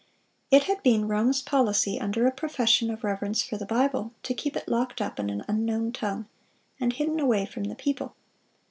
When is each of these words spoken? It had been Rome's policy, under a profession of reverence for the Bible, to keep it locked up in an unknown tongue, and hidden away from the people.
It 0.49 0.63
had 0.63 0.81
been 0.81 1.07
Rome's 1.07 1.43
policy, 1.43 1.99
under 1.99 2.25
a 2.25 2.31
profession 2.31 2.89
of 2.89 3.03
reverence 3.03 3.43
for 3.43 3.57
the 3.57 3.67
Bible, 3.67 4.13
to 4.23 4.33
keep 4.33 4.55
it 4.55 4.67
locked 4.67 4.99
up 4.99 5.19
in 5.19 5.29
an 5.29 5.45
unknown 5.47 5.91
tongue, 5.91 6.25
and 6.79 6.91
hidden 6.91 7.19
away 7.19 7.45
from 7.45 7.65
the 7.65 7.75
people. 7.75 8.15